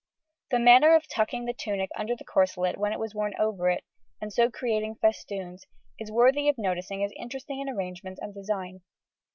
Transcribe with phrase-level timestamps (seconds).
[0.49, 3.83] The manner of tucking the tunic under the corselet when it was worn over it,
[4.19, 5.67] and so creating festoons,
[5.99, 8.81] is worthy of notice as interesting in arrangement and design.